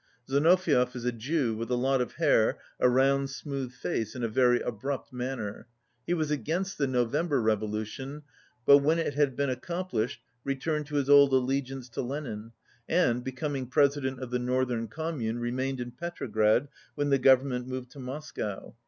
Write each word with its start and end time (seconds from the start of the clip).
Zinoviev 0.27 0.95
is 0.95 1.05
a 1.05 1.11
Jew, 1.11 1.55
with 1.55 1.69
a 1.69 1.75
lot 1.75 2.01
of 2.01 2.13
hair, 2.13 2.57
a 2.79 2.89
round 2.89 3.29
smooth 3.29 3.71
face, 3.71 4.15
and 4.15 4.23
a 4.23 4.27
very 4.27 4.59
abrupt 4.59 5.13
manner. 5.13 5.67
He 6.07 6.15
was 6.15 6.31
against 6.31 6.79
the 6.79 6.87
November 6.87 7.39
Revolution, 7.39 8.23
but 8.65 8.79
when 8.79 8.97
it 8.97 9.13
had 9.13 9.35
been 9.35 9.51
accomplished 9.51 10.19
returned 10.43 10.87
to 10.87 10.95
his 10.95 11.07
old 11.07 11.31
alle 11.33 11.45
giance 11.61 11.87
to 11.91 12.01
Lenin 12.01 12.51
and, 12.89 13.23
becoming 13.23 13.67
President 13.67 14.19
of 14.23 14.31
the 14.31 14.39
Northern 14.39 14.87
Commune, 14.87 15.37
remained 15.37 15.79
in 15.79 15.91
Petrograd 15.91 16.67
when 16.95 17.11
he 17.11 17.19
Government 17.19 17.67
moved 17.67 17.91
to 17.91 17.99
Moscow. 17.99 18.73